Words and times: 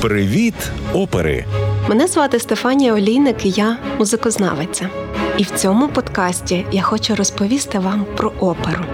Привіт, 0.00 0.54
опери! 0.94 1.44
Мене 1.88 2.06
звати 2.06 2.38
Стефанія 2.38 2.94
Олійник, 2.94 3.46
і 3.46 3.50
я 3.50 3.78
музикознавиця. 3.98 4.90
І 5.38 5.42
в 5.42 5.50
цьому 5.50 5.88
подкасті 5.88 6.66
я 6.72 6.82
хочу 6.82 7.16
розповісти 7.16 7.78
вам 7.78 8.06
про 8.16 8.32
оперу. 8.40 8.84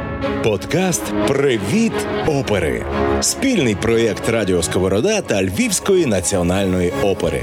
Подкаст 0.44 1.02
Привіт, 1.28 1.92
опери! 2.26 2.84
Спільний 3.20 3.74
проєкт 3.74 4.28
Радіо 4.28 4.62
Сковорода 4.62 5.20
та 5.20 5.42
Львівської 5.42 6.06
національної 6.06 6.92
опери. 7.02 7.42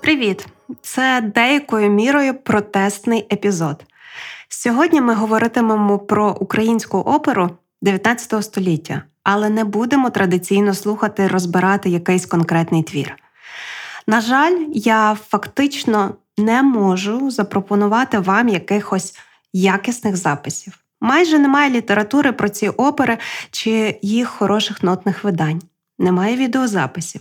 Привіт! 0.00 0.46
Це 0.82 1.32
деякою 1.34 1.90
мірою 1.90 2.34
протестний 2.34 3.26
епізод. 3.32 3.84
Сьогодні 4.48 5.00
ми 5.00 5.14
говоритимемо 5.14 5.98
про 5.98 6.36
українську 6.40 6.98
оперу 6.98 7.50
19 7.82 8.44
століття, 8.44 9.02
але 9.24 9.50
не 9.50 9.64
будемо 9.64 10.10
традиційно 10.10 10.74
слухати 10.74 11.28
розбирати 11.28 11.90
якийсь 11.90 12.26
конкретний 12.26 12.82
твір. 12.82 13.16
На 14.06 14.20
жаль, 14.20 14.64
я 14.72 15.16
фактично 15.28 16.14
не 16.38 16.62
можу 16.62 17.30
запропонувати 17.30 18.18
вам 18.18 18.48
якихось 18.48 19.18
якісних 19.52 20.16
записів. 20.16 20.78
Майже 21.00 21.38
немає 21.38 21.70
літератури 21.70 22.32
про 22.32 22.48
ці 22.48 22.68
опери 22.68 23.18
чи 23.50 23.98
їх 24.02 24.28
хороших 24.28 24.82
нотних 24.82 25.24
видань, 25.24 25.62
немає 25.98 26.36
відеозаписів. 26.36 27.20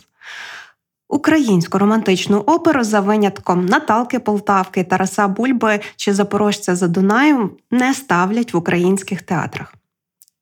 Українську 1.09 1.77
романтичну 1.77 2.37
оперу 2.37 2.83
за 2.83 2.99
винятком 2.99 3.65
Наталки 3.65 4.19
Полтавки, 4.19 4.83
Тараса 4.83 5.27
Бульби 5.27 5.79
чи 5.95 6.13
Запорожця 6.13 6.75
за 6.75 6.87
Дунаєм 6.87 7.51
не 7.71 7.93
ставлять 7.93 8.53
в 8.53 8.57
українських 8.57 9.21
театрах. 9.21 9.73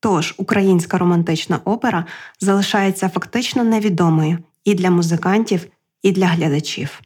Тож 0.00 0.34
українська 0.36 0.98
романтична 0.98 1.60
опера 1.64 2.04
залишається 2.40 3.08
фактично 3.08 3.64
невідомою 3.64 4.38
і 4.64 4.74
для 4.74 4.90
музикантів, 4.90 5.66
і 6.02 6.12
для 6.12 6.26
глядачів. 6.26 7.00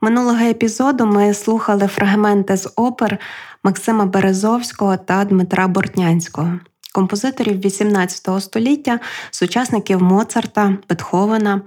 Минулого 0.00 0.44
епізоду 0.44 1.06
ми 1.06 1.34
слухали 1.34 1.86
фрагменти 1.86 2.56
з 2.56 2.72
опер 2.76 3.18
Максима 3.64 4.06
Березовського 4.06 4.96
та 4.96 5.24
Дмитра 5.24 5.68
Бортнянського, 5.68 6.58
композиторів 6.94 7.56
XVIII 7.60 8.40
століття, 8.40 9.00
сучасників 9.30 10.02
Моцарта, 10.02 10.76
Бетховена, 10.88 11.60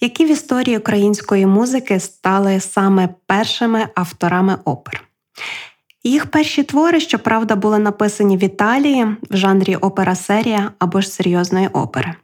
які 0.00 0.24
в 0.24 0.30
історії 0.30 0.78
української 0.78 1.46
музики 1.46 2.00
стали 2.00 2.60
саме 2.60 3.08
першими 3.26 3.88
авторами 3.94 4.58
опер. 4.64 5.04
Їх 6.04 6.26
перші 6.26 6.62
твори, 6.62 7.00
щоправда, 7.00 7.56
були 7.56 7.78
написані 7.78 8.36
в 8.36 8.44
Італії 8.44 9.06
в 9.30 9.36
жанрі 9.36 9.76
опера-серія 9.76 10.70
або 10.78 11.00
ж 11.00 11.08
серйозної 11.08 11.68
опери. 11.68 12.14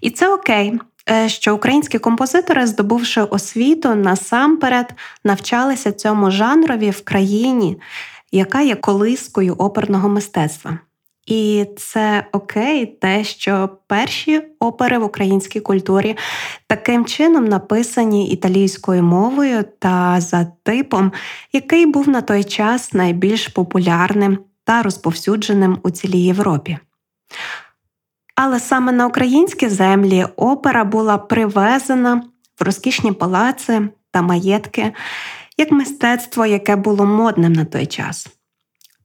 І 0.00 0.10
це 0.10 0.34
окей, 0.34 0.80
е, 1.10 1.28
що 1.28 1.54
українські 1.54 1.98
композитори, 1.98 2.66
здобувши 2.66 3.22
освіту, 3.22 3.94
насамперед 3.94 4.94
навчалися 5.24 5.92
цьому 5.92 6.30
жанрові 6.30 6.90
в 6.90 7.04
країні, 7.04 7.80
яка 8.32 8.60
є 8.60 8.74
колискою 8.74 9.54
оперного 9.54 10.08
мистецтва. 10.08 10.78
І 11.26 11.66
це 11.76 12.26
окей, 12.32 12.86
те, 12.86 13.24
що 13.24 13.68
перші 13.86 14.42
опери 14.60 14.98
в 14.98 15.04
українській 15.04 15.60
культурі 15.60 16.16
таким 16.66 17.04
чином 17.04 17.44
написані 17.44 18.30
італійською 18.30 19.02
мовою 19.02 19.64
та 19.78 20.20
за 20.20 20.44
типом, 20.62 21.12
який 21.52 21.86
був 21.86 22.08
на 22.08 22.20
той 22.20 22.44
час 22.44 22.92
найбільш 22.92 23.48
популярним 23.48 24.38
та 24.64 24.82
розповсюдженим 24.82 25.78
у 25.82 25.90
цілій 25.90 26.20
Європі. 26.20 26.78
Але 28.34 28.60
саме 28.60 28.92
на 28.92 29.06
українські 29.06 29.68
землі 29.68 30.26
опера 30.36 30.84
була 30.84 31.18
привезена 31.18 32.22
в 32.60 32.64
розкішні 32.64 33.12
палаци 33.12 33.88
та 34.10 34.22
маєтки 34.22 34.92
як 35.58 35.72
мистецтво, 35.72 36.46
яке 36.46 36.76
було 36.76 37.06
модним 37.06 37.52
на 37.52 37.64
той 37.64 37.86
час. 37.86 38.28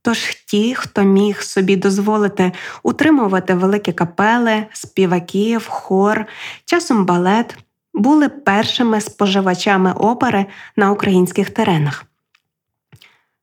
Тож 0.08 0.36
ті, 0.46 0.76
хто 0.76 1.04
міг 1.04 1.42
собі 1.42 1.76
дозволити 1.76 2.52
утримувати 2.84 3.54
великі 3.54 3.94
капели, 3.94 4.66
співаків, 4.74 5.68
хор, 5.68 6.26
часом 6.66 7.06
балет, 7.06 7.58
були 7.94 8.30
першими 8.30 9.02
споживачами 9.02 9.94
опери 9.94 10.46
на 10.76 10.92
українських 10.92 11.50
теренах. 11.50 12.06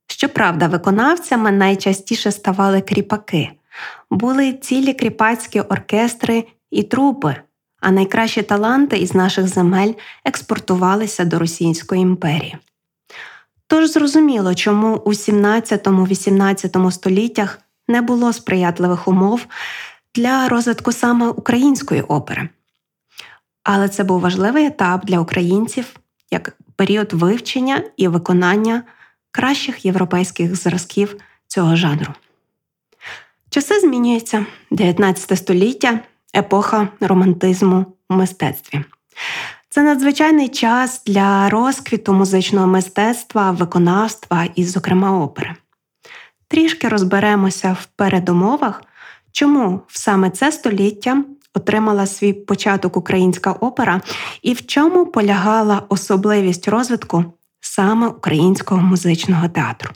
Щоправда, 0.07 0.69
виконавцями 0.69 1.53
найчастіше 1.53 2.33
ставали 2.33 2.81
кріпаки, 2.81 3.51
були 4.11 4.53
цілі 4.53 4.93
кріпацькі 4.95 5.61
оркестри 5.61 6.45
і 6.71 6.83
трупи, 6.83 7.37
а 7.81 7.91
найкращі 7.91 8.43
таланти 8.43 8.97
із 8.97 9.15
наших 9.15 9.49
земель 9.49 9.93
експортувалися 10.25 11.25
до 11.25 11.39
Російської 11.39 12.03
імперії. 12.03 12.57
Тож 13.67 13.91
зрозуміло, 13.91 14.55
чому 14.55 14.97
у 14.97 15.11
17-18 15.11 16.91
століттях 16.91 17.59
не 17.89 18.03
було 18.03 18.33
сприятливих 18.33 19.09
умов 19.09 19.47
для 20.15 20.49
розвитку 20.49 20.93
саме 20.93 21.29
української 21.29 22.03
опери. 22.03 22.49
Але 23.63 23.89
це 23.89 24.05
був 24.05 24.21
важливий 24.21 24.67
етап 24.67 25.05
для 25.05 25.19
українців 25.19 25.97
як 26.31 26.57
період 26.77 27.13
вивчення 27.13 27.83
і 27.97 28.09
виконання 28.09 28.83
кращих 29.31 29.85
європейських 29.85 30.57
зразків 30.57 31.17
цього 31.47 31.77
жанру. 31.77 32.13
Часи 33.51 33.81
змінюються 33.81 34.47
19 34.71 35.39
століття, 35.39 36.01
епоха 36.37 36.89
романтизму 37.01 37.87
в 38.09 38.17
мистецтві. 38.17 38.85
Це 39.75 39.83
надзвичайний 39.83 40.49
час 40.49 41.03
для 41.07 41.49
розквіту 41.49 42.13
музичного 42.13 42.67
мистецтва, 42.67 43.51
виконавства 43.51 44.45
і, 44.55 44.65
зокрема, 44.65 45.25
опери. 45.25 45.55
Трішки 46.49 46.89
розберемося 46.89 47.77
в 47.81 47.87
передумовах, 47.87 48.83
чому 49.33 49.81
в 49.89 49.99
саме 49.99 50.31
це 50.31 50.53
століття 50.53 51.25
отримала 51.55 52.07
свій 52.07 52.33
початок 52.33 52.97
українська 52.97 53.53
опера 53.53 54.01
і 54.43 54.53
в 54.53 54.67
чому 54.67 55.07
полягала 55.07 55.83
особливість 55.89 56.69
розвитку 56.69 57.25
саме 57.61 58.09
українського 58.09 58.81
музичного 58.81 59.49
театру. 59.49 59.91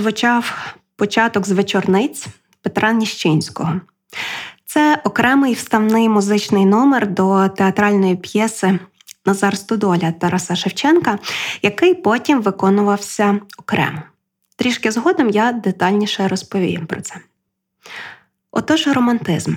Прозвучав 0.00 0.74
початок 0.96 1.46
з 1.46 1.50
вечорниць 1.50 2.26
Петра 2.62 2.92
Ніщинського. 2.92 3.80
Це 4.64 5.00
окремий 5.04 5.54
вставний 5.54 6.08
музичний 6.08 6.66
номер 6.66 7.08
до 7.08 7.48
театральної 7.48 8.16
п'єси 8.16 8.78
Назар 9.26 9.56
Студоля 9.56 10.12
Тараса 10.12 10.56
Шевченка, 10.56 11.18
який 11.62 11.94
потім 11.94 12.42
виконувався 12.42 13.40
окремо. 13.58 14.02
Трішки 14.56 14.90
згодом 14.90 15.30
я 15.30 15.52
детальніше 15.52 16.28
розповім 16.28 16.86
про 16.86 17.00
це. 17.00 17.14
Отож, 18.50 18.86
романтизм. 18.86 19.54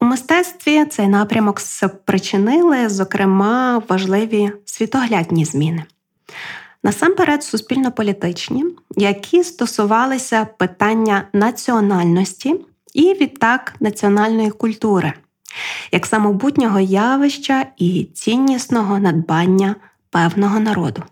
У 0.00 0.04
мистецтві 0.04 0.84
цей 0.84 1.08
напрямок 1.08 1.60
спричинили, 1.60 2.88
зокрема, 2.88 3.82
важливі 3.88 4.52
світоглядні 4.64 5.44
зміни. 5.44 5.84
Насамперед, 6.84 7.44
суспільно-політичні, 7.44 8.64
які 8.96 9.44
стосувалися 9.44 10.44
питання 10.44 11.28
національності 11.32 12.54
і 12.94 13.14
відтак 13.14 13.74
національної 13.80 14.50
культури, 14.50 15.12
як 15.92 16.06
самобутнього 16.06 16.80
явища 16.80 17.66
і 17.76 18.04
ціннісного 18.04 18.98
надбання 18.98 19.76
певного 20.10 20.60
народу. 20.60 21.02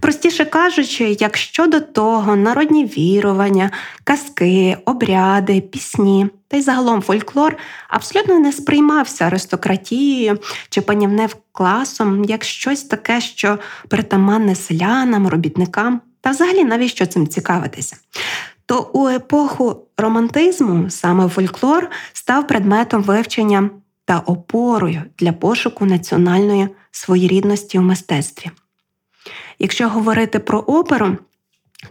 Простіше 0.00 0.44
кажучи, 0.44 1.16
якщо 1.20 1.66
до 1.66 1.80
того 1.80 2.36
народні 2.36 2.84
вірування, 2.84 3.70
казки, 4.04 4.76
обряди, 4.84 5.60
пісні 5.60 6.26
та 6.48 6.56
й 6.56 6.62
загалом 6.62 7.02
фольклор 7.02 7.56
абсолютно 7.88 8.38
не 8.38 8.52
сприймався 8.52 9.24
аристократією 9.24 10.38
чи 10.68 10.80
панівним 10.80 11.28
класом 11.52 12.24
як 12.24 12.44
щось 12.44 12.82
таке, 12.82 13.20
що 13.20 13.58
притаманне 13.88 14.54
селянам, 14.54 15.28
робітникам, 15.28 16.00
та 16.20 16.30
взагалі 16.30 16.64
навіщо 16.64 17.06
цим 17.06 17.26
цікавитися? 17.28 17.96
То 18.66 18.90
у 18.92 19.08
епоху 19.08 19.86
романтизму 19.96 20.90
саме 20.90 21.28
фольклор 21.28 21.90
став 22.12 22.46
предметом 22.46 23.02
вивчення 23.02 23.70
та 24.04 24.18
опорою 24.18 25.02
для 25.18 25.32
пошуку 25.32 25.86
національної 25.86 26.68
своєрідності 26.90 27.78
у 27.78 27.82
мистецтві. 27.82 28.50
Якщо 29.58 29.88
говорити 29.88 30.38
про 30.38 30.58
оперу, 30.58 31.16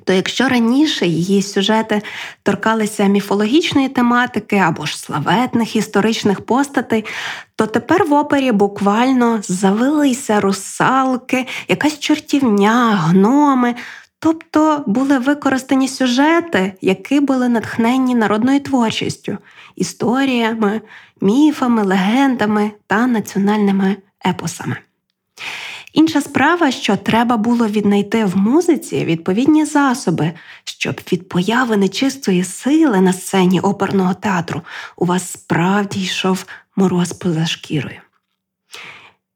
то 0.04 0.14
якщо 0.14 0.50
раніше 0.50 1.08
її 1.08 1.42
сюжети 1.42 2.02
торкалися 2.44 3.06
міфологічної 3.06 3.90
тематики 3.90 4.58
або 4.58 4.86
ж 4.86 5.00
славетних 5.00 5.76
історичних 5.76 6.42
постатей, 6.42 7.06
то 7.56 7.68
тепер 7.68 8.06
в 8.06 8.14
опері 8.14 8.52
буквально 8.52 9.40
завелися 9.42 10.42
русалки, 10.42 11.48
якась 11.68 12.00
чортівня, 12.00 12.96
гноми. 12.96 13.76
Тобто 14.20 14.84
були 14.88 15.18
використані 15.18 15.88
сюжети, 15.88 16.74
які 16.82 17.20
були 17.20 17.50
натхненні 17.50 18.16
народною 18.16 18.60
творчістю, 18.60 19.38
історіями, 19.76 20.82
міфами, 21.22 21.84
легендами 21.84 22.72
та 22.88 23.08
національними 23.08 23.96
епосами. 24.26 24.78
Інша 25.94 26.22
справа, 26.22 26.72
що 26.72 26.98
треба 26.98 27.38
було 27.38 27.68
віднайти 27.68 28.26
в 28.26 28.38
музиці 28.38 29.06
відповідні 29.06 29.66
засоби, 29.66 30.32
щоб 30.64 31.00
від 31.12 31.30
появи 31.30 31.78
нечистої 31.78 32.44
сили 32.44 33.02
на 33.02 33.14
сцені 33.14 33.60
оперного 33.60 34.14
театру 34.14 34.62
у 34.98 35.06
вас 35.06 35.32
справді 35.32 36.02
йшов 36.04 36.46
мороз 36.76 37.14
поза 37.14 37.46
шкірою. 37.46 38.00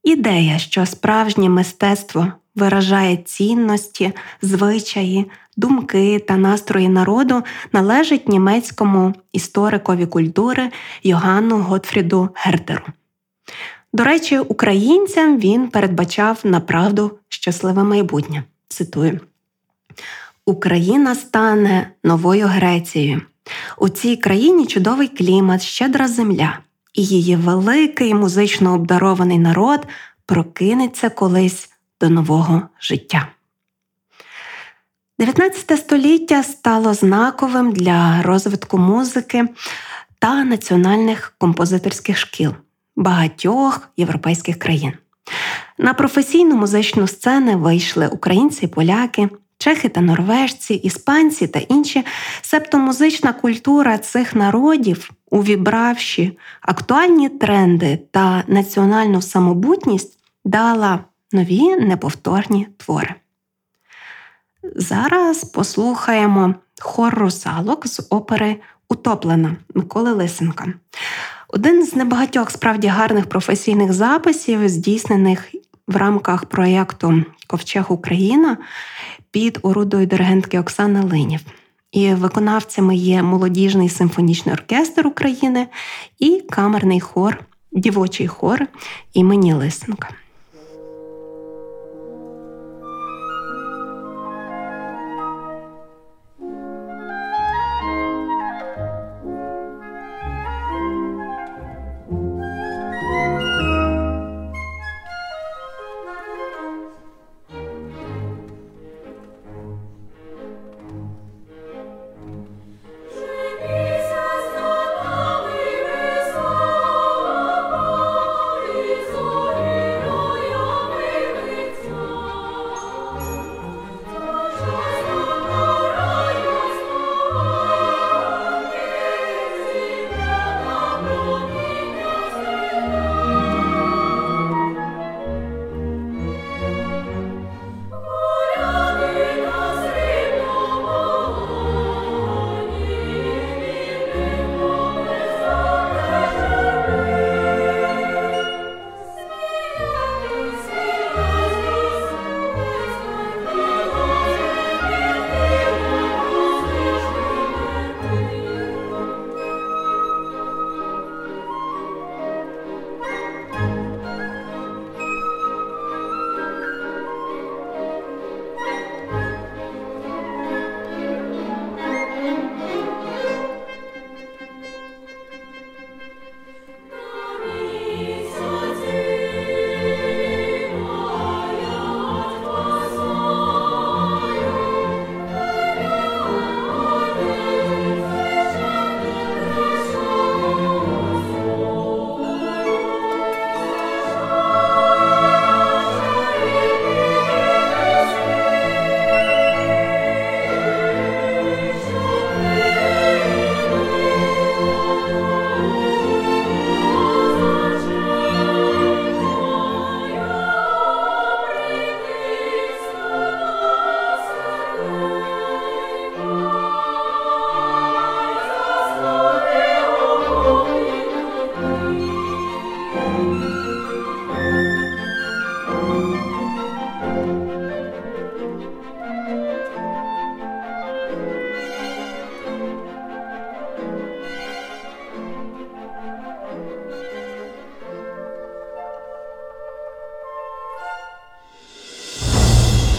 Ідея, 0.03 0.59
що 0.59 0.85
справжнє 0.85 1.49
мистецтво 1.49 2.31
виражає 2.55 3.17
цінності, 3.17 4.13
звичаї, 4.41 5.31
думки 5.57 6.19
та 6.19 6.37
настрої 6.37 6.89
народу, 6.89 7.43
належить 7.73 8.29
німецькому 8.29 9.13
історикові 9.33 10.05
культури 10.05 10.71
Йоганну 11.03 11.57
Готфріду 11.57 12.29
Гертеру. 12.35 12.85
До 13.93 14.03
речі, 14.03 14.39
українцям 14.39 15.39
він 15.39 15.67
передбачав 15.67 16.39
направду 16.43 17.19
щасливе 17.29 17.83
майбутнє. 17.83 18.43
Цитую: 18.67 19.19
Україна 20.45 21.15
стане 21.15 21.91
новою 22.03 22.47
Грецією. 22.47 23.21
У 23.77 23.89
цій 23.89 24.15
країні 24.15 24.65
чудовий 24.65 25.07
клімат, 25.07 25.61
щедра 25.61 26.07
земля, 26.07 26.59
і 26.93 27.05
її 27.05 27.35
великий 27.35 28.13
музично 28.13 28.73
обдарований 28.73 29.37
народ 29.37 29.87
прокинеться 30.25 31.09
колись 31.09 31.69
до 32.01 32.09
нового 32.09 32.61
життя. 32.81 33.27
19 35.19 35.79
століття 35.79 36.43
стало 36.43 36.93
знаковим 36.93 37.71
для 37.71 38.21
розвитку 38.21 38.77
музики 38.77 39.47
та 40.19 40.43
національних 40.43 41.35
композиторських 41.37 42.17
шкіл 42.17 42.53
багатьох 42.97 43.89
європейських 43.97 44.59
країн. 44.59 44.93
На 45.77 45.93
професійну 45.93 46.55
музичну 46.55 47.07
сцену 47.07 47.57
вийшли 47.57 48.07
українці 48.07 48.65
і 48.65 48.67
поляки, 48.67 49.29
чехи 49.57 49.89
та 49.89 50.01
норвежці, 50.01 50.73
іспанці 50.73 51.47
та 51.47 51.59
інші, 51.59 52.05
себто 52.41 52.77
музична 52.77 53.33
культура 53.33 53.97
цих 53.97 54.35
народів, 54.35 55.11
увібравши 55.31 56.31
актуальні 56.61 57.29
тренди 57.29 57.99
та 58.11 58.43
національну 58.47 59.21
самобутність, 59.21 60.19
дала 60.45 60.99
нові 61.31 61.75
неповторні 61.75 62.67
твори. 62.77 63.15
Зараз 64.75 65.43
послухаємо 65.43 66.55
хор 66.81 67.13
русалок 67.13 67.87
з 67.87 68.07
опери 68.09 68.55
Утоплена 68.89 69.55
Миколи 69.75 70.11
Лисенка. 70.11 70.73
Один 71.49 71.85
з 71.85 71.95
небагатьох 71.95 72.51
справді 72.51 72.87
гарних 72.87 73.25
професійних 73.25 73.93
записів, 73.93 74.69
здійснених 74.69 75.51
в 75.87 75.95
рамках 75.95 76.45
проєкту 76.45 77.23
Ковчег 77.47 77.85
Україна 77.89 78.57
під 79.31 79.59
орудою 79.61 80.05
диригентки 80.07 80.59
Оксани 80.59 81.01
Линів. 81.01 81.39
І 81.91 82.13
виконавцями 82.13 82.95
є 82.95 83.23
молодіжний 83.23 83.89
симфонічний 83.89 84.55
оркестр 84.55 85.07
України 85.07 85.67
і 86.19 86.41
камерний 86.49 86.99
хор, 86.99 87.45
дівочий 87.71 88.27
хор 88.27 88.67
імені 89.13 89.53
Лисенка. 89.53 90.09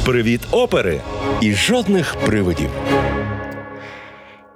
Привіт, 0.08 0.40
опери! 0.50 1.00
І 1.40 1.52
жодних 1.52 2.14
привидів. 2.26 2.70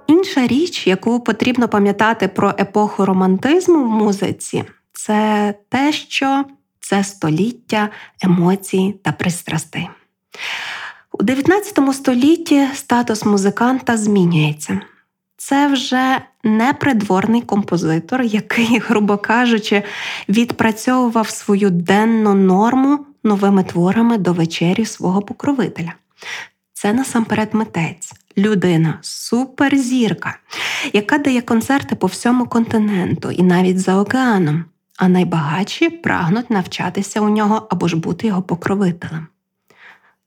Інша 0.07 0.47
річ, 0.47 0.87
яку 0.87 1.19
потрібно 1.19 1.67
пам'ятати 1.67 2.27
про 2.27 2.53
епоху 2.59 3.05
романтизму 3.05 3.83
в 3.83 3.87
музиці, 3.87 4.63
це 4.93 5.53
те, 5.69 5.91
що 5.91 6.45
це 6.79 7.03
століття 7.03 7.89
емоцій 8.21 8.95
та 9.03 9.11
пристрастей. 9.11 9.89
У 11.11 11.23
19 11.23 11.93
столітті 11.93 12.67
статус 12.73 13.25
музиканта 13.25 13.97
змінюється. 13.97 14.81
Це 15.37 15.67
вже 15.67 16.21
не 16.43 16.73
придворний 16.73 17.41
композитор, 17.41 18.21
який, 18.21 18.79
грубо 18.87 19.17
кажучи, 19.17 19.83
відпрацьовував 20.29 21.29
свою 21.29 21.69
денну 21.69 22.33
норму 22.33 23.05
новими 23.23 23.63
творами 23.63 24.17
до 24.17 24.33
вечері 24.33 24.85
свого 24.85 25.21
покровителя. 25.21 25.93
Це 26.73 26.93
насамперед 26.93 27.49
митець, 27.53 28.13
людина, 28.37 28.99
суперзірка, 29.01 30.37
яка 30.93 31.17
дає 31.17 31.41
концерти 31.41 31.95
по 31.95 32.07
всьому 32.07 32.45
континенту 32.45 33.31
і 33.31 33.43
навіть 33.43 33.79
за 33.79 33.97
океаном, 33.97 34.65
а 34.97 35.07
найбагатші 35.07 35.89
прагнуть 35.89 36.49
навчатися 36.49 37.21
у 37.21 37.29
нього 37.29 37.67
або 37.69 37.87
ж 37.87 37.95
бути 37.97 38.27
його 38.27 38.41
покровителем. 38.41 39.27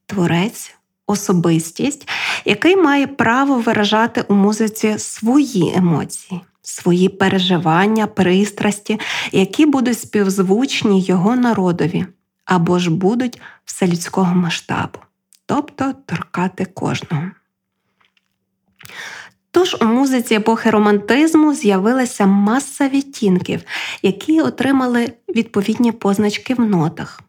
Творець 0.07 0.77
особистість, 1.07 2.09
який 2.45 2.77
має 2.77 3.07
право 3.07 3.59
виражати 3.59 4.25
у 4.29 4.35
музиці 4.35 4.99
свої 4.99 5.73
емоції, 5.77 6.41
свої 6.63 7.09
переживання, 7.09 8.07
пристрасті, 8.07 9.01
які 9.33 9.67
будуть 9.67 9.99
співзвучні 9.99 11.01
його 11.01 11.37
народові, 11.37 12.07
або 12.47 12.79
ж 12.79 12.91
будуть 12.91 13.41
вселюдського 13.65 14.35
масштабу, 14.35 14.99
тобто 15.47 15.95
торкати 16.07 16.65
кожного. 16.65 17.31
Тож 19.51 19.77
у 19.81 19.85
музиці 19.85 20.35
епохи 20.35 20.71
романтизму 20.71 21.55
з'явилася 21.55 22.27
маса 22.27 22.89
відтінків, 22.89 23.63
які 24.03 24.41
отримали 24.41 25.13
відповідні 25.29 25.93
позначки 25.93 26.55
в 26.55 26.61
нотах. 26.61 27.21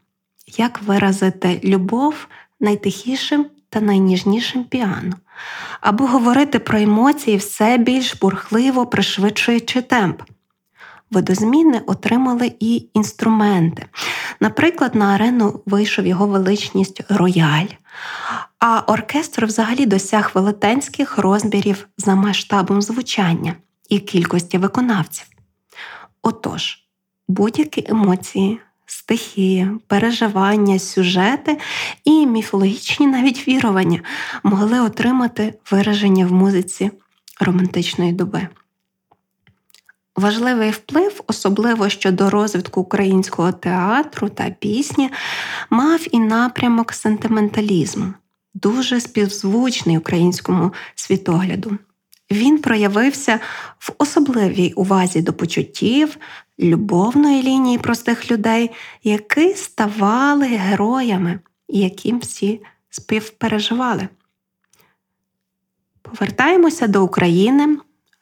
Як 0.58 0.82
виразити 0.82 1.62
любов 1.64 2.28
найтихішим 2.60 3.46
та 3.70 3.82
найніжнішим 3.82 4.64
піано, 4.64 5.16
або 5.82 6.06
говорити 6.06 6.60
про 6.60 6.80
емоції 6.80 7.38
все 7.38 7.78
більш 7.78 8.16
бурхливо 8.16 8.86
пришвидшуючи 8.86 9.82
темп. 9.82 10.22
Видозміни 11.12 11.82
отримали 11.86 12.54
і 12.60 12.88
інструменти. 12.94 13.86
Наприклад, 14.40 14.96
на 14.96 15.06
арену 15.06 15.62
вийшов 15.66 16.08
його 16.08 16.28
величність 16.28 17.02
рояль, 17.10 17.68
а 18.60 18.80
оркестр 18.80 19.46
взагалі 19.46 19.86
досяг 19.86 20.32
велетенських 20.34 21.18
розмірів 21.18 21.88
за 21.98 22.16
масштабом 22.16 22.82
звучання 22.82 23.56
і 23.90 24.00
кількості 24.00 24.58
виконавців. 24.58 25.26
Отож, 26.22 26.80
будь-які 27.28 27.86
емоції, 27.90 28.60
стихії, 28.86 29.70
переживання, 29.88 30.80
сюжети 30.80 31.60
і 32.04 32.26
міфологічні 32.26 33.08
навіть 33.08 33.48
вірування 33.48 34.02
могли 34.44 34.80
отримати 34.80 35.54
вираження 35.72 36.26
в 36.26 36.32
музиці 36.32 36.92
романтичної 37.40 38.12
доби. 38.12 38.48
Важливий 40.18 40.72
вплив, 40.72 41.22
особливо 41.28 41.90
щодо 41.90 42.30
розвитку 42.30 42.82
українського 42.82 43.52
театру 43.52 44.30
та 44.30 44.50
пісні, 44.50 45.10
мав 45.70 46.00
і 46.12 46.20
напрямок 46.20 46.94
сентименталізму, 46.94 48.14
дуже 48.54 49.02
співзвучний 49.02 49.98
українському 49.98 50.74
світогляду. 50.96 51.78
Він 52.32 52.58
проявився 52.58 53.40
в 53.80 53.92
особливій 53.98 54.74
увазі 54.74 55.22
до 55.22 55.34
почуттів, 55.34 56.18
любовної 56.60 57.44
лінії 57.44 57.78
простих 57.78 58.32
людей, 58.32 58.72
які 59.04 59.54
ставали 59.54 60.46
героями, 60.46 61.40
яким 61.68 62.20
всі 62.20 62.62
співпереживали. 62.90 64.08
Повертаємося 66.02 66.88
до 66.88 67.04
України, 67.04 67.78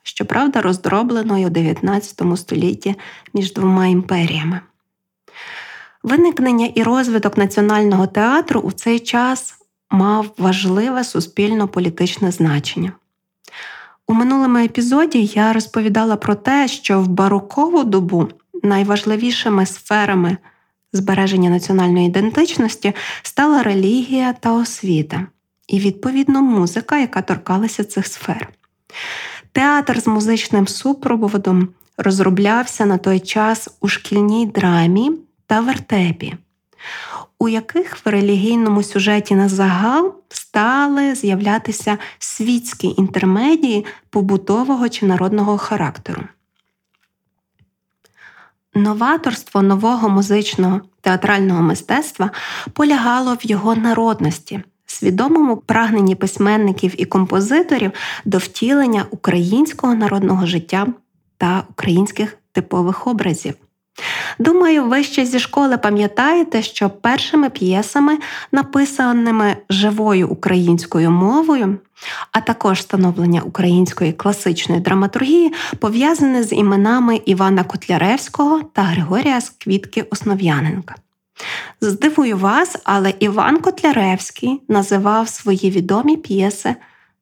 щоправда, 0.08 0.62
роздробленої 0.62 1.46
у 1.46 1.50
19 1.50 2.22
столітті 2.36 2.96
між 3.34 3.54
двома 3.54 3.88
імперіями. 3.88 4.60
Виникнення 6.04 6.66
і 6.76 6.84
розвиток 6.84 7.38
національного 7.38 8.08
театру 8.08 8.60
у 8.60 8.72
цей 8.72 9.00
час 9.00 9.56
мав 9.92 10.34
важливе 10.38 11.04
суспільно-політичне 11.04 12.32
значення. 12.32 12.92
У 14.08 14.14
минулому 14.14 14.58
епізоді 14.58 15.26
я 15.26 15.54
розповідала 15.54 16.16
про 16.16 16.36
те, 16.36 16.68
що 16.68 17.02
в 17.02 17.08
барокову 17.08 17.84
добу 17.84 18.28
найважливішими 18.64 19.66
сферами 19.66 20.38
збереження 20.94 21.50
національної 21.50 22.08
ідентичності 22.08 22.94
стала 23.22 23.64
релігія 23.64 24.34
та 24.34 24.54
освіта, 24.54 25.28
і, 25.68 25.80
відповідно, 25.80 26.42
музика, 26.42 26.98
яка 26.98 27.22
торкалася 27.22 27.84
цих 27.84 28.08
сфер. 28.08 28.50
Театр 29.56 30.02
з 30.02 30.08
музичним 30.08 30.68
супроводом 30.68 31.68
розроблявся 31.98 32.86
на 32.86 32.98
той 32.98 33.20
час 33.20 33.70
у 33.80 33.88
шкільній 33.88 34.46
драмі 34.46 35.12
та 35.48 35.60
вертепі 35.60 36.38
у 37.40 37.48
яких 37.48 38.06
в 38.06 38.10
релігійному 38.10 38.84
сюжеті 38.84 39.36
на 39.36 39.50
загал 39.50 40.16
стали 40.30 41.16
з'являтися 41.16 41.98
світські 42.20 42.94
інтермедії 42.98 43.86
побутового 44.10 44.90
чи 44.90 45.06
народного 45.06 45.58
характеру. 45.58 46.22
Новаторство 48.74 49.62
нового 49.62 50.10
музичного 50.10 50.82
театрального 51.02 51.62
мистецтва 51.62 52.32
полягало 52.74 53.36
в 53.36 53.46
його 53.46 53.76
народності, 53.76 54.64
свідомому 54.96 55.58
прагненні 55.58 56.16
письменників 56.16 57.02
і 57.02 57.06
композиторів 57.06 57.92
до 58.25 58.38
втілення 58.38 59.06
українського 59.12 59.96
народного 59.96 60.46
життя 60.46 60.88
та 61.38 61.64
українських 61.70 62.38
типових 62.52 63.08
образів. 63.08 63.53
Думаю, 64.40 64.86
ви 64.86 65.03
ще 65.03 65.25
зі 65.25 65.40
школи 65.40 65.77
пам'ятаєте, 65.77 66.62
що 66.62 66.90
першими 66.90 67.50
п'єсами, 67.50 68.18
написаними 68.51 69.58
живою 69.70 70.27
українською 70.29 71.12
мовою, 71.12 71.77
а 72.31 72.42
також 72.42 72.81
становлення 72.81 73.42
української 73.42 74.14
класичної 74.14 74.81
драматургії, 74.81 75.53
пов'язане 75.79 76.44
з 76.44 76.53
іменами 76.53 77.22
Івана 77.25 77.64
Котляревського 77.64 78.62
та 78.74 78.81
Григорія 78.81 79.42
Сквітки 79.42 80.01
Основ'яненка. 80.01 80.96
Здивую 81.82 82.38
вас, 82.38 82.76
але 82.84 83.14
Іван 83.20 83.62
Котляревський 83.62 84.62
називав 84.68 85.30
свої 85.30 85.72
відомі 85.72 86.18
п'єси 86.18 86.76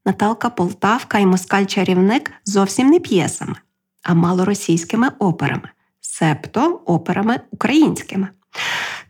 Наталка 0.06 0.50
Полтавка 0.50 1.20
і 1.20 1.26
Москаль 1.26 1.66
Чарівник 1.66 2.32
зовсім 2.46 2.88
не 2.88 3.00
п'єсами, 3.00 3.56
а 4.04 4.14
малоросійськими 4.14 5.12
операми 5.20 5.70
себто 6.02 6.82
операми 6.86 7.40
українськими. 7.52 8.28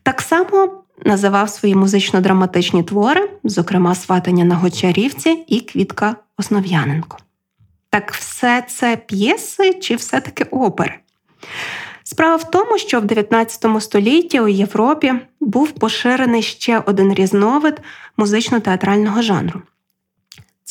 Так 0.02 0.20
само 0.20 0.82
називав 1.04 1.50
свої 1.50 1.74
музично-драматичні 1.74 2.84
твори, 2.84 3.30
зокрема 3.44 3.94
Сватання 3.94 4.44
на 4.44 4.54
Гочарівці 4.54 5.44
і 5.48 5.60
Квітка 5.60 6.16
Основ'яненко. 6.38 7.18
Так 7.90 8.12
все 8.12 8.64
це 8.68 8.96
п'єси 8.96 9.74
чи 9.74 9.96
все-таки 9.96 10.44
опери? 10.44 10.98
Справа 12.04 12.36
в 12.36 12.50
тому, 12.50 12.78
що 12.78 13.00
в 13.00 13.04
19 13.04 13.82
столітті 13.82 14.40
у 14.40 14.48
Європі 14.48 15.14
був 15.40 15.70
поширений 15.70 16.42
ще 16.42 16.82
один 16.86 17.14
різновид 17.14 17.80
музично-театрального 18.16 19.22
жанру 19.22 19.62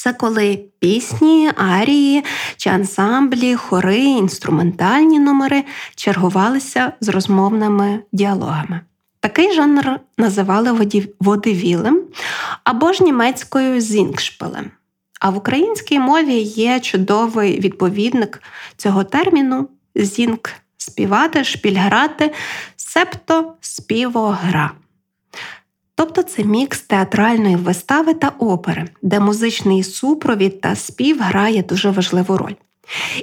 це 0.03 0.13
коли 0.13 0.65
пісні, 0.79 1.51
арії 1.55 2.23
чи 2.57 2.69
ансамблі, 2.69 3.55
хори, 3.55 3.99
інструментальні 3.99 5.19
номери 5.19 5.63
чергувалися 5.95 6.93
з 7.01 7.09
розмовними 7.09 7.99
діалогами. 8.11 8.81
Такий 9.19 9.53
жанр 9.53 9.99
називали 10.17 10.89
водевілем 11.19 12.01
або 12.63 12.93
ж 12.93 13.03
німецькою 13.03 13.81
зінгшпелем. 13.81 14.71
А 15.19 15.29
в 15.29 15.37
українській 15.37 15.99
мові 15.99 16.35
є 16.41 16.79
чудовий 16.79 17.59
відповідник 17.59 18.43
цього 18.77 19.03
терміну 19.03 19.69
зінг 19.95 20.39
співати, 20.83 21.43
шпільграти, 21.43 22.31
себто 22.75 23.53
співогра. 23.61 24.71
Тобто 25.95 26.23
це 26.23 26.43
мікс 26.43 26.81
театральної 26.81 27.55
вистави 27.55 28.13
та 28.13 28.29
опери, 28.39 28.85
де 29.01 29.19
музичний 29.19 29.83
супровід 29.83 30.61
та 30.61 30.75
спів 30.75 31.21
грає 31.21 31.63
дуже 31.63 31.89
важливу 31.89 32.37
роль. 32.37 32.53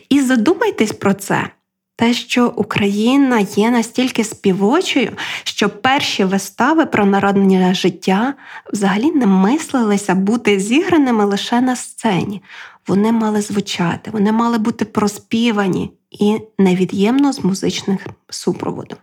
І 0.09 0.21
задумайтесь 0.21 0.93
про 0.93 1.15
це. 1.15 1.51
те, 1.97 2.15
що 2.15 2.53
Україна 2.57 3.39
є 3.57 3.71
настільки 3.71 4.25
співочою, 4.25 5.11
що 5.45 5.69
перші 5.71 6.25
вистави 6.25 6.87
про 6.87 7.07
народне 7.07 7.75
життя 7.75 8.35
взагалі 8.73 9.11
не 9.11 9.27
мислилися 9.27 10.15
бути 10.15 10.61
зіграними 10.61 11.25
лише 11.25 11.61
на 11.61 11.77
сцені. 11.77 12.43
Вони 12.87 13.13
мали 13.13 13.41
звучати, 13.41 14.11
вони 14.11 14.33
мали 14.33 14.59
бути 14.59 14.85
проспівані 14.85 15.91
і 16.11 16.39
невід'ємно 16.59 17.33
з 17.33 17.45
музичних 17.45 18.07
супроводом. 18.31 18.99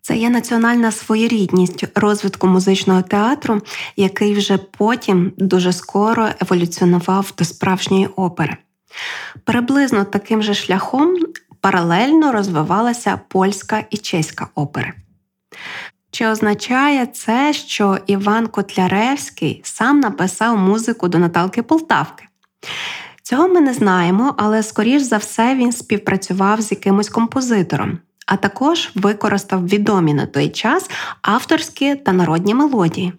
Це 0.00 0.16
є 0.16 0.30
національна 0.30 0.92
своєрідність 0.92 1.84
розвитку 1.94 2.46
музичного 2.46 3.02
театру, 3.02 3.60
який 3.96 4.34
вже 4.34 4.58
потім 4.58 5.32
дуже 5.36 5.72
скоро 5.72 6.28
еволюціонував 6.40 7.32
до 7.38 7.44
справжньої 7.44 8.06
опери. 8.06 8.56
Приблизно 9.44 10.04
таким 10.04 10.42
же 10.42 10.54
шляхом 10.54 11.16
паралельно 11.60 12.32
розвивалася 12.32 13.20
польська 13.28 13.84
і 13.90 13.96
чеська 13.96 14.48
опери. 14.54 14.92
Чи 16.10 16.26
означає 16.26 17.06
це, 17.06 17.52
що 17.52 17.98
Іван 18.06 18.46
Котляревський 18.46 19.60
сам 19.64 20.00
написав 20.00 20.58
музику 20.58 21.08
до 21.08 21.18
Наталки 21.18 21.62
Полтавки? 21.62 22.24
Цього 23.28 23.48
ми 23.48 23.60
не 23.60 23.74
знаємо, 23.74 24.34
але 24.36 24.62
скоріш 24.62 25.02
за 25.02 25.16
все 25.16 25.54
він 25.54 25.72
співпрацював 25.72 26.60
з 26.60 26.70
якимось 26.70 27.08
композитором, 27.08 27.98
а 28.26 28.36
також 28.36 28.90
використав 28.94 29.68
відомі 29.68 30.14
на 30.14 30.26
той 30.26 30.48
час 30.48 30.90
авторські 31.22 31.94
та 31.94 32.12
народні 32.12 32.54
мелодії. 32.54 33.12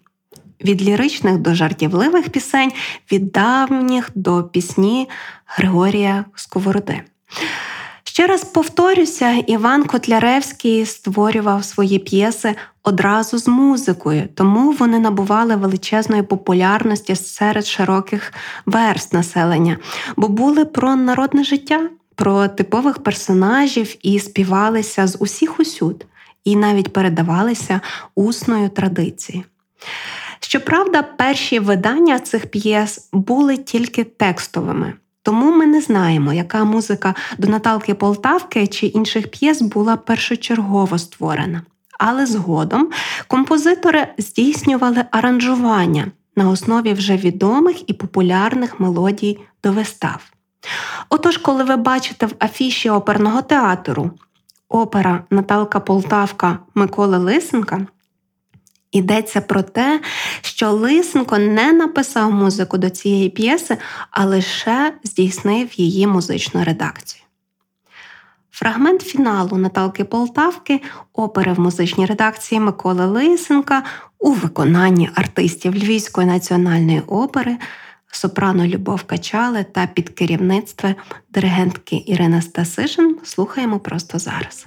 Від 0.64 0.82
ліричних 0.82 1.38
до 1.38 1.54
жартівливих 1.54 2.28
пісень, 2.28 2.72
від 3.12 3.32
давніх 3.32 4.10
до 4.14 4.44
пісні 4.44 5.08
Григорія 5.46 6.24
Сковороди. 6.34 7.00
Ще 8.20 8.26
раз 8.26 8.44
повторюся, 8.44 9.32
Іван 9.46 9.84
Котляревський 9.84 10.86
створював 10.86 11.64
свої 11.64 11.98
п'єси 11.98 12.54
одразу 12.82 13.38
з 13.38 13.48
музикою, 13.48 14.28
тому 14.34 14.72
вони 14.72 14.98
набували 14.98 15.56
величезної 15.56 16.22
популярності 16.22 17.16
серед 17.16 17.66
широких 17.66 18.32
верст 18.66 19.12
населення, 19.12 19.78
бо 20.16 20.28
були 20.28 20.64
про 20.64 20.96
народне 20.96 21.44
життя, 21.44 21.90
про 22.14 22.48
типових 22.48 22.98
персонажів 22.98 23.96
і 24.02 24.18
співалися 24.18 25.06
з 25.06 25.16
усіх 25.20 25.60
усюд, 25.60 26.06
і 26.44 26.56
навіть 26.56 26.92
передавалися 26.92 27.80
усною 28.14 28.68
традицією. 28.68 29.44
Щоправда, 30.40 31.02
перші 31.02 31.58
видання 31.58 32.18
цих 32.18 32.46
п'єс 32.46 33.08
були 33.12 33.56
тільки 33.56 34.04
текстовими. 34.04 34.92
Тому 35.30 35.52
ми 35.52 35.66
не 35.66 35.80
знаємо, 35.80 36.32
яка 36.32 36.64
музика 36.64 37.14
до 37.38 37.48
Наталки 37.48 37.94
Полтавки 37.94 38.66
чи 38.66 38.86
інших 38.86 39.30
п'єс 39.30 39.62
була 39.62 39.96
першочергово 39.96 40.98
створена. 40.98 41.62
Але 41.98 42.26
згодом 42.26 42.90
композитори 43.28 44.08
здійснювали 44.18 45.04
аранжування 45.10 46.06
на 46.36 46.50
основі 46.50 46.92
вже 46.92 47.16
відомих 47.16 47.90
і 47.90 47.92
популярних 47.92 48.80
мелодій 48.80 49.38
до 49.64 49.72
вистав. 49.72 50.32
Отож, 51.08 51.36
коли 51.36 51.64
ви 51.64 51.76
бачите 51.76 52.26
в 52.26 52.32
афіші 52.38 52.90
оперного 52.90 53.42
театру 53.42 54.10
опера 54.68 55.24
Наталка 55.30 55.80
Полтавка 55.80 56.58
Миколи 56.74 57.18
Лисенка. 57.18 57.86
Йдеться 58.92 59.40
про 59.40 59.62
те, 59.62 60.00
що 60.40 60.70
Лисенко 60.70 61.38
не 61.38 61.72
написав 61.72 62.32
музику 62.32 62.78
до 62.78 62.90
цієї 62.90 63.28
п'єси, 63.28 63.76
а 64.10 64.24
лише 64.24 64.92
здійснив 65.04 65.80
її 65.80 66.06
музичну 66.06 66.64
редакцію. 66.64 67.22
Фрагмент 68.50 69.02
фіналу 69.02 69.56
Наталки 69.56 70.04
Полтавки, 70.04 70.80
опери 71.12 71.52
в 71.52 71.60
музичній 71.60 72.06
редакції 72.06 72.60
Миколи 72.60 73.06
Лисенка 73.06 73.82
у 74.18 74.32
виконанні 74.32 75.10
артистів 75.14 75.74
Львівської 75.74 76.26
національної 76.26 77.00
опери, 77.00 77.56
сопрано 78.12 78.66
Любов 78.66 79.02
Качали 79.02 79.64
та 79.64 79.86
під 79.86 80.08
керівництвом 80.08 80.94
диригентки 81.30 82.04
Ірини 82.06 82.42
Стасишин 82.42 83.16
слухаємо 83.22 83.78
просто 83.78 84.18
зараз. 84.18 84.66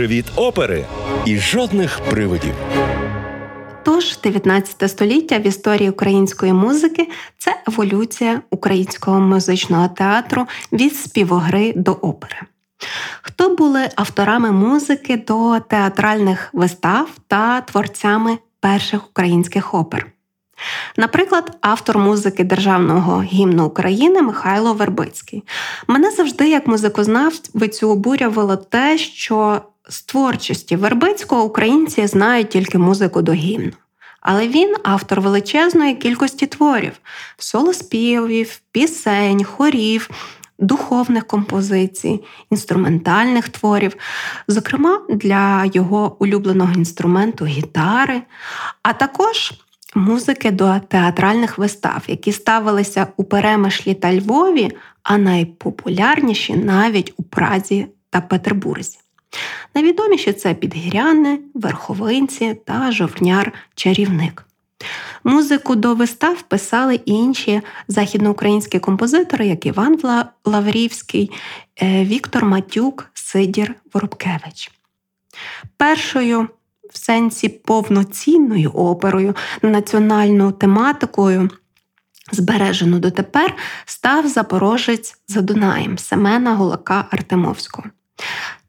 Привіт 0.00 0.26
опери 0.36 0.86
і 1.26 1.38
жодних 1.38 2.00
привидів. 2.10 2.54
Тож 3.82 4.18
19 4.18 4.90
століття 4.90 5.38
в 5.38 5.46
історії 5.46 5.90
української 5.90 6.52
музики 6.52 7.08
це 7.38 7.62
еволюція 7.68 8.40
українського 8.50 9.20
музичного 9.20 9.88
театру 9.88 10.46
від 10.72 10.96
співогри 10.96 11.72
до 11.76 11.92
опери. 11.92 12.36
Хто 13.22 13.54
були 13.54 13.88
авторами 13.96 14.50
музики 14.50 15.16
до 15.16 15.60
театральних 15.60 16.50
вистав 16.52 17.08
та 17.28 17.60
творцями 17.60 18.38
перших 18.60 19.08
українських 19.08 19.74
опер? 19.74 20.06
Наприклад, 20.96 21.58
автор 21.60 21.98
музики 21.98 22.44
Державного 22.44 23.22
гімну 23.22 23.66
України 23.66 24.22
Михайло 24.22 24.74
Вербицький. 24.74 25.44
Мене 25.86 26.10
завжди, 26.10 26.48
як 26.48 26.66
музикознавцю, 26.66 27.90
обурювало 27.90 28.56
те, 28.56 28.98
що 28.98 29.60
з 29.90 30.02
творчості 30.02 30.76
Вербицького 30.76 31.44
українці 31.44 32.06
знають 32.06 32.48
тільки 32.48 32.78
музику 32.78 33.22
до 33.22 33.32
гімну. 33.32 33.72
Але 34.20 34.48
він 34.48 34.74
автор 34.84 35.20
величезної 35.20 35.94
кількості 35.94 36.46
творів: 36.46 36.92
солоспівів, 37.38 38.60
пісень, 38.72 39.44
хорів, 39.44 40.10
духовних 40.58 41.26
композицій, 41.26 42.24
інструментальних 42.50 43.48
творів, 43.48 43.96
зокрема 44.48 45.00
для 45.08 45.64
його 45.64 46.16
улюбленого 46.18 46.72
інструменту 46.72 47.46
гітари, 47.46 48.22
а 48.82 48.92
також 48.92 49.52
музики 49.94 50.50
до 50.50 50.80
театральних 50.88 51.58
вистав, 51.58 52.02
які 52.06 52.32
ставилися 52.32 53.06
у 53.16 53.24
Перемишлі 53.24 53.94
та 53.94 54.14
Львові, 54.14 54.70
а 55.02 55.18
найпопулярніші 55.18 56.54
навіть 56.54 57.12
у 57.16 57.22
Празі 57.22 57.86
та 58.10 58.20
Петербурзі. 58.20 58.99
Найвідоміші 59.74 60.32
це 60.32 60.54
підгіряни, 60.54 61.38
верховинці 61.54 62.54
та 62.66 62.90
жовняр-чарівник. 62.92 64.44
Музику 65.24 65.74
до 65.74 65.94
вистав 65.94 66.42
писали 66.42 66.94
і 66.94 67.12
інші 67.12 67.62
західноукраїнські 67.88 68.78
композитори, 68.78 69.46
як 69.46 69.66
Іван 69.66 69.98
Лаврівський, 70.44 71.30
е, 71.82 72.04
Віктор 72.04 72.44
Матюк, 72.44 73.10
Сидір 73.14 73.74
Воробкевич. 73.92 74.70
Першою 75.76 76.48
в 76.92 76.98
сенсі 76.98 77.48
повноцінною 77.48 78.70
оперою, 78.70 79.36
національною 79.62 80.52
тематикою, 80.52 81.50
збережену 82.32 82.98
дотепер, 82.98 83.56
став 83.84 84.28
Запорожець 84.28 85.18
за 85.28 85.40
Дунаєм 85.40 85.98
Семена 85.98 86.54
Гулака 86.54 87.04
Артемовського. 87.10 87.88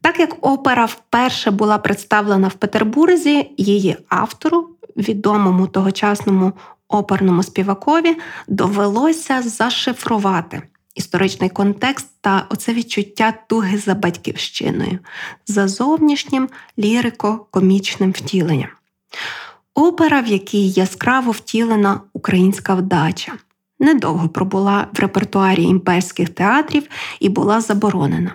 Так 0.01 0.19
як 0.19 0.45
опера 0.45 0.85
вперше 0.85 1.51
була 1.51 1.77
представлена 1.77 2.47
в 2.47 2.53
Петербурзі, 2.53 3.49
її 3.57 3.97
автору, 4.09 4.69
відомому 4.97 5.67
тогочасному 5.67 6.53
оперному 6.87 7.43
співакові, 7.43 8.17
довелося 8.47 9.41
зашифрувати 9.41 10.61
історичний 10.95 11.49
контекст 11.49 12.07
та 12.21 12.45
оце 12.49 12.73
відчуття 12.73 13.33
туги 13.47 13.77
за 13.77 13.95
батьківщиною, 13.95 14.99
за 15.47 15.67
зовнішнім 15.67 16.49
лірико-комічним 16.77 18.11
втіленням. 18.11 18.69
Опера, 19.73 20.21
в 20.21 20.27
якій 20.27 20.69
яскраво 20.69 21.31
втілена 21.31 22.01
українська 22.13 22.75
вдача, 22.75 23.33
недовго 23.79 24.29
пробула 24.29 24.87
в 24.93 24.99
репертуарі 24.99 25.63
імперських 25.63 26.29
театрів 26.29 26.83
і 27.19 27.29
була 27.29 27.61
заборонена 27.61 28.33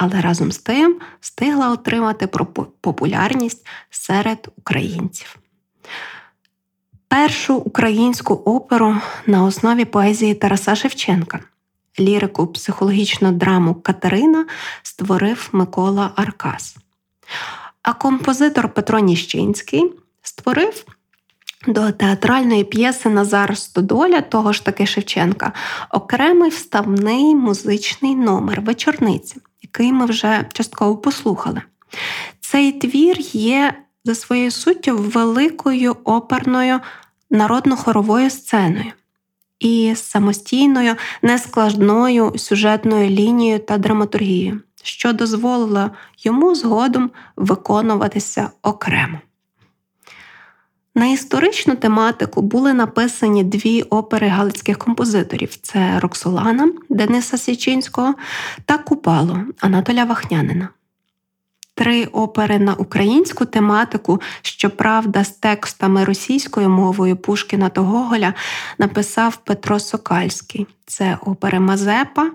але 0.00 0.20
разом 0.20 0.52
з 0.52 0.58
тим 0.58 1.00
встигла 1.20 1.70
отримати 1.70 2.26
популярність 2.80 3.66
серед 3.90 4.48
українців. 4.56 5.36
Першу 7.08 7.56
українську 7.56 8.34
оперу 8.34 8.96
на 9.26 9.44
основі 9.44 9.84
поезії 9.84 10.34
Тараса 10.34 10.74
Шевченка, 10.74 11.40
лірику 12.00 12.46
психологічну 12.46 13.32
драму 13.32 13.74
Катерина 13.74 14.46
створив 14.82 15.48
Микола 15.52 16.12
Аркас. 16.16 16.76
А 17.82 17.92
композитор 17.92 18.68
Петро 18.68 18.98
Ніщинський 18.98 19.92
створив 20.22 20.84
до 21.66 21.92
театральної 21.92 22.64
п'єси 22.64 23.08
Назар 23.08 23.56
Стодоля 23.56 24.20
того 24.20 24.52
ж 24.52 24.64
таки 24.64 24.86
Шевченка 24.86 25.52
окремий 25.90 26.50
вставний 26.50 27.34
музичний 27.34 28.14
номер 28.14 28.60
вечорниці 28.60 29.36
який 29.72 29.92
ми 29.92 30.06
вже 30.06 30.44
частково 30.52 30.96
послухали. 30.96 31.62
Цей 32.40 32.72
твір 32.72 33.16
є 33.32 33.74
за 34.04 34.14
своєю 34.14 34.50
суттю 34.50 34.96
великою 34.96 35.96
оперною 36.04 36.80
народно-хоровою 37.30 38.30
сценою 38.30 38.92
і 39.60 39.94
самостійною, 39.96 40.94
нескладною 41.22 42.38
сюжетною 42.38 43.10
лінією 43.10 43.58
та 43.58 43.78
драматургією, 43.78 44.60
що 44.82 45.12
дозволило 45.12 45.90
йому 46.18 46.54
згодом 46.54 47.10
виконуватися 47.36 48.50
окремо. 48.62 49.18
На 50.98 51.06
історичну 51.06 51.76
тематику 51.76 52.42
були 52.42 52.74
написані 52.74 53.44
дві 53.44 53.82
опери 53.82 54.28
галицьких 54.28 54.78
композиторів: 54.78 55.56
це 55.56 56.00
Роксолана 56.00 56.72
Дениса 56.88 57.38
Січинського 57.38 58.14
та 58.64 58.78
Купало 58.78 59.40
Анатоля 59.60 60.04
Вахнянина. 60.04 60.68
Три 61.74 62.04
опери 62.04 62.58
на 62.58 62.74
українську 62.74 63.44
тематику, 63.44 64.20
щоправда, 64.42 65.24
з 65.24 65.30
текстами 65.30 66.04
російською 66.04 66.68
мовою 66.68 67.16
Пушкіна 67.16 67.68
та 67.68 67.80
Гоголя 67.80 68.34
написав 68.78 69.36
Петро 69.36 69.78
Сокальський. 69.80 70.66
Це 70.86 71.18
опери 71.26 71.60
Мазепа, 71.60 72.30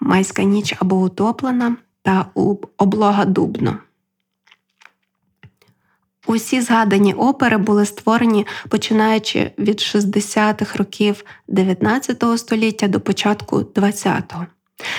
Майська 0.00 0.42
ніч 0.42 0.74
або 0.78 0.96
утоплена 0.96 1.76
та 2.02 2.26
Облога 2.78 3.24
Дубно. 3.24 3.78
Усі 6.28 6.60
згадані 6.60 7.14
опери 7.14 7.56
були 7.56 7.86
створені 7.86 8.46
починаючи 8.68 9.50
від 9.58 9.78
60-х 9.78 10.78
років 10.78 11.24
19 11.48 12.24
століття 12.36 12.88
до 12.88 13.00
початку 13.00 13.56
20-го. 13.58 14.46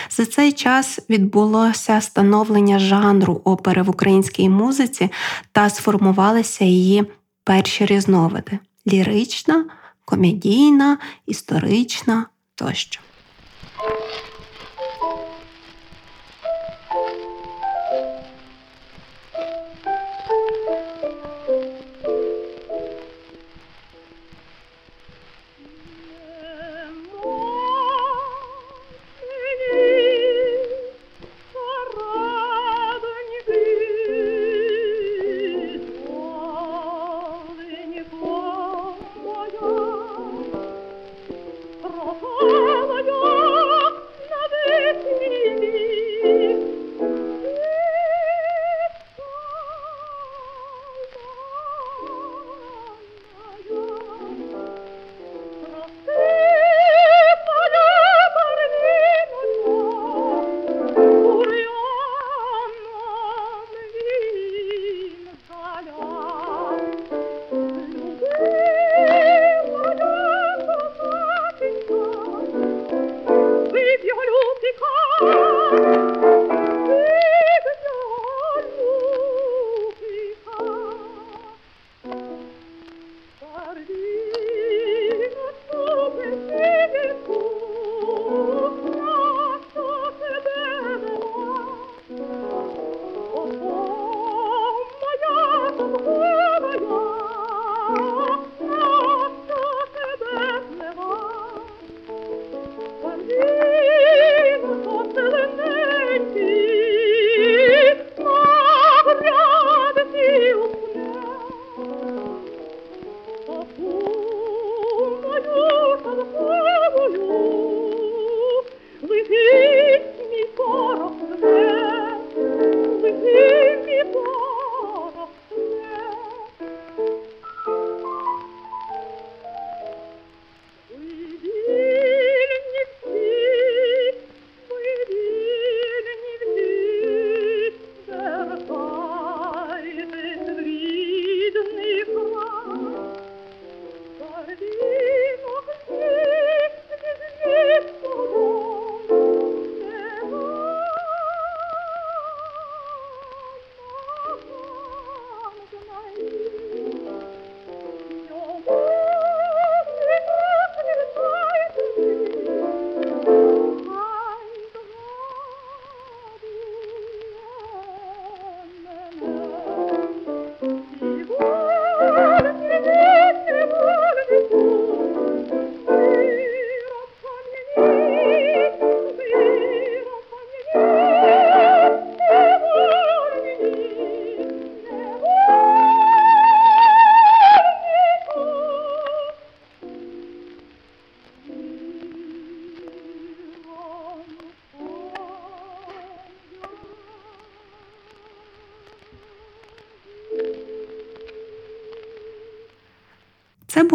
За 0.10 0.26
цей 0.26 0.52
час 0.52 1.00
відбулося 1.10 2.02
становлення 2.02 2.80
жанру 2.80 3.42
опери 3.44 3.82
в 3.82 3.90
українській 3.90 4.50
музиці 4.50 5.12
та 5.52 5.70
сформувалися 5.70 6.66
її 6.66 7.06
перші 7.44 7.86
різновиди 7.86 8.60
лірична, 8.88 9.66
комедійна, 10.06 10.98
історична 11.26 12.26
тощо. 12.56 13.02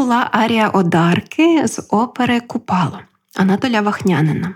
Була 0.05 0.29
арія 0.33 0.69
Одарки 0.69 1.69
з 1.69 1.83
опери 1.91 2.41
Купало 2.41 2.99
Анатоля 3.37 3.81
Вахнянина, 3.81 4.55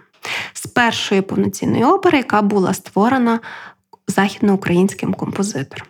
з 0.52 0.66
першої 0.66 1.22
повноцінної 1.22 1.84
опери, 1.84 2.18
яка 2.18 2.42
була 2.42 2.74
створена 2.74 3.40
західноукраїнським 4.08 5.14
композитором. 5.14 5.87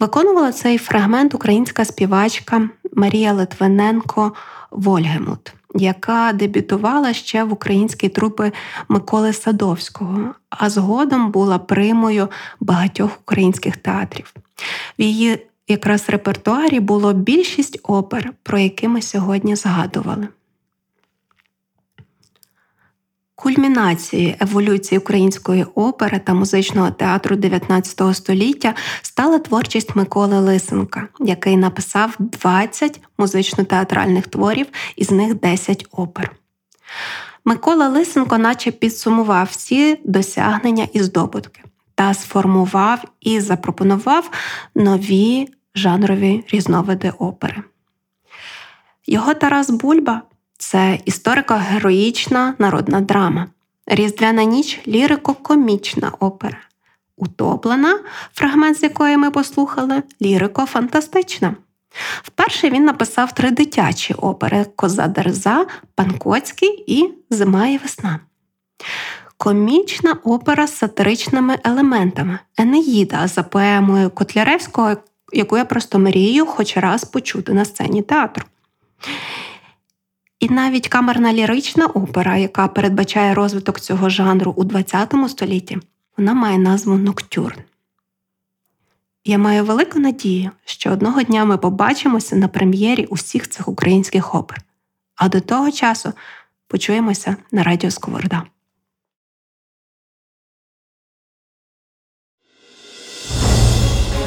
Виконувала 0.00 0.52
цей 0.52 0.78
фрагмент 0.78 1.34
українська 1.34 1.84
співачка 1.84 2.68
Марія 2.94 3.32
Литвиненко 3.32 4.32
Вольгемут, 4.70 5.52
яка 5.74 6.32
дебютувала 6.32 7.12
ще 7.12 7.44
в 7.44 7.52
українській 7.52 8.08
трупи 8.08 8.52
Миколи 8.88 9.32
Садовського, 9.32 10.34
а 10.50 10.70
згодом 10.70 11.30
була 11.30 11.58
примою 11.58 12.28
багатьох 12.60 13.10
українських 13.22 13.76
театрів. 13.76 14.34
В 14.98 15.02
її 15.02 15.49
якраз 15.70 16.08
в 16.08 16.10
репертуарі 16.10 16.80
було 16.80 17.12
більшість 17.12 17.80
опер, 17.82 18.32
про 18.42 18.58
які 18.58 18.88
ми 18.88 19.02
сьогодні 19.02 19.56
згадували. 19.56 20.28
Кульмінацією 23.34 24.34
еволюції 24.40 24.98
української 24.98 25.64
опери 25.74 26.18
та 26.18 26.34
музичного 26.34 26.90
театру 26.90 27.36
19 27.36 28.16
століття 28.16 28.74
стала 29.02 29.38
творчість 29.38 29.96
Миколи 29.96 30.40
Лисенка, 30.40 31.08
який 31.20 31.56
написав 31.56 32.14
20 32.18 33.00
музично-театральних 33.18 34.28
творів, 34.28 34.66
із 34.96 35.10
них 35.10 35.34
10 35.34 35.86
опер. 35.92 36.36
Микола 37.44 37.88
Лисенко, 37.88 38.38
наче 38.38 38.70
підсумував 38.70 39.48
всі 39.50 39.98
досягнення 40.04 40.88
і 40.92 41.02
здобутки 41.02 41.62
та 41.94 42.14
сформував 42.14 43.04
і 43.20 43.40
запропонував 43.40 44.30
нові 44.74 45.48
жанрові 45.74 46.44
різновиди 46.48 47.12
опери. 47.18 47.62
Його 49.06 49.34
Тарас 49.34 49.70
Бульба 49.70 50.22
це 50.58 50.98
історико-героїчна 51.04 52.54
народна 52.58 53.00
драма, 53.00 53.46
Різдвяна 53.86 54.44
ніч 54.44 54.80
лірико-комічна 54.86 56.12
опера, 56.18 56.58
Утоплена, 57.16 57.98
фрагмент 58.34 58.78
з 58.78 58.82
якої 58.82 59.16
ми 59.16 59.30
послухали, 59.30 60.02
лірико-фантастична. 60.22 61.54
Вперше 62.22 62.70
він 62.70 62.84
написав 62.84 63.32
три 63.32 63.50
дитячі 63.50 64.14
опери 64.14 64.66
Коза 64.76 65.06
Дерза, 65.06 65.66
Панкоцький 65.94 66.84
і 66.86 67.10
Зима 67.30 67.66
і 67.66 67.78
весна. 67.78 68.20
Комічна 69.36 70.12
опера 70.24 70.66
з 70.66 70.76
сатиричними 70.76 71.58
елементами 71.64 72.38
Енеїда 72.58 73.26
за 73.26 73.42
поемою 73.42 74.10
Котляревського, 74.10 74.96
яку 75.32 75.56
я 75.56 75.64
просто 75.64 75.98
мрію 75.98 76.46
хоч 76.46 76.76
раз 76.76 77.04
почути 77.04 77.52
на 77.52 77.64
сцені 77.64 78.02
театру. 78.02 78.44
І 80.40 80.48
навіть 80.48 80.88
камерна 80.88 81.32
лірична 81.32 81.86
опера, 81.86 82.36
яка 82.36 82.68
передбачає 82.68 83.34
розвиток 83.34 83.80
цього 83.80 84.08
жанру 84.08 84.54
у 84.56 84.68
ХХ 84.68 85.28
столітті, 85.28 85.78
вона 86.16 86.34
має 86.34 86.58
назву 86.58 86.94
Ноктюрн. 86.98 87.58
Я 89.24 89.38
маю 89.38 89.64
велику 89.64 89.98
надію, 89.98 90.50
що 90.64 90.90
одного 90.90 91.22
дня 91.22 91.44
ми 91.44 91.58
побачимося 91.58 92.36
на 92.36 92.48
прем'єрі 92.48 93.04
усіх 93.04 93.48
цих 93.48 93.68
українських 93.68 94.34
опер. 94.34 94.60
А 95.16 95.28
до 95.28 95.40
того 95.40 95.70
часу 95.70 96.12
почуємося 96.68 97.36
на 97.52 97.62
радіо 97.62 97.90
Сковорода. 97.90 98.42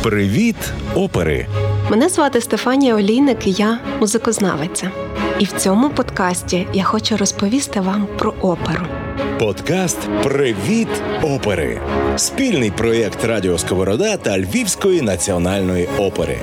Привіт, 0.03 0.55
опери! 0.95 1.47
Мене 1.89 2.09
звати 2.09 2.41
Стефанія 2.41 2.95
Олійник, 2.95 3.47
і 3.47 3.51
я 3.51 3.79
музикознавиця. 3.99 4.91
І 5.39 5.45
в 5.45 5.51
цьому 5.51 5.89
подкасті 5.89 6.67
я 6.73 6.83
хочу 6.83 7.17
розповісти 7.17 7.79
вам 7.79 8.07
про 8.17 8.33
оперу. 8.41 8.85
Подкаст 9.39 9.97
Привіт, 10.23 10.87
опери! 11.21 11.81
Спільний 12.15 12.71
проєкт 12.71 13.25
Радіо 13.25 13.57
Сковорода 13.57 14.17
та 14.17 14.39
Львівської 14.39 15.01
національної 15.01 15.89
опери. 15.97 16.37